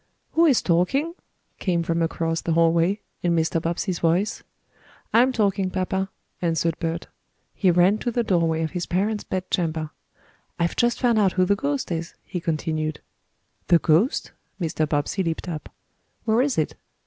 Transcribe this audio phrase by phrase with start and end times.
[0.33, 1.13] "Who is talking?"
[1.59, 3.61] came from across the hallway, in Mr.
[3.61, 4.41] Bobbsey's voice.
[5.13, 6.09] "I'm talking, papa,"
[6.41, 7.05] answered Bert.
[7.53, 9.91] He ran to the doorway of his parents' bedchamber.
[10.57, 12.99] "I've just found out who the ghost is," he continued.
[13.67, 14.89] "The ghost?" Mr.
[14.89, 15.69] Bobbsey leaped up.
[16.25, 16.73] "Where is it?"